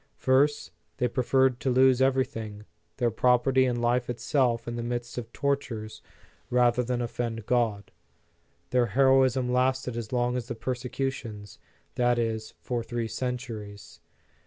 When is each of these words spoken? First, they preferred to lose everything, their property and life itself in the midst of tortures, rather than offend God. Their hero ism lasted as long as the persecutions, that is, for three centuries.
First, 0.17 0.71
they 0.97 1.07
preferred 1.07 1.59
to 1.59 1.69
lose 1.69 2.01
everything, 2.01 2.65
their 2.97 3.11
property 3.11 3.65
and 3.65 3.79
life 3.79 4.09
itself 4.09 4.67
in 4.67 4.75
the 4.75 4.81
midst 4.81 5.15
of 5.19 5.31
tortures, 5.31 6.01
rather 6.49 6.81
than 6.81 7.03
offend 7.03 7.45
God. 7.45 7.91
Their 8.71 8.87
hero 8.97 9.23
ism 9.23 9.51
lasted 9.53 9.95
as 9.95 10.11
long 10.11 10.35
as 10.37 10.47
the 10.47 10.55
persecutions, 10.55 11.59
that 11.93 12.17
is, 12.17 12.55
for 12.61 12.81
three 12.81 13.07
centuries. 13.07 13.99